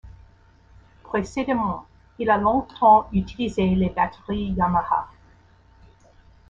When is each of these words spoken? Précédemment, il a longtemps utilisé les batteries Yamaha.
Précédemment, 1.03 1.85
il 2.17 2.31
a 2.31 2.37
longtemps 2.39 3.07
utilisé 3.13 3.67
les 3.75 3.91
batteries 3.91 4.49
Yamaha. 4.51 5.07